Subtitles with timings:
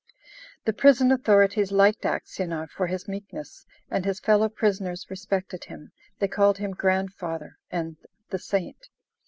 [0.65, 6.27] The prison authorities liked Aksionov for his meekness, and his fellow prisoners respected him: they
[6.27, 7.97] called him "Grandfather," and
[8.31, 8.89] "The Saint."